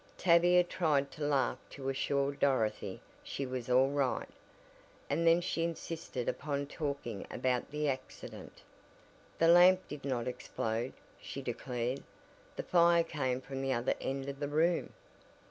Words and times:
Tavia 0.17 0.63
tried 0.63 1.11
to 1.11 1.23
laugh 1.23 1.59
to 1.69 1.87
assure 1.87 2.31
Dorothy 2.31 3.01
she 3.21 3.45
was 3.45 3.69
all 3.69 3.91
right, 3.91 4.27
and 5.11 5.27
then 5.27 5.41
she 5.41 5.63
insisted 5.63 6.27
upon 6.27 6.65
talking 6.65 7.27
about 7.29 7.69
the 7.69 7.87
accident. 7.87 8.63
"The 9.37 9.47
lamp 9.47 9.87
did 9.87 10.03
not 10.03 10.27
explode," 10.27 10.93
she 11.21 11.43
declared. 11.43 12.01
"The 12.55 12.63
fire 12.63 13.03
came 13.03 13.41
from 13.41 13.61
the 13.61 13.73
other 13.73 13.93
end 14.01 14.27
of 14.27 14.39
the 14.39 14.47
room." 14.49 14.91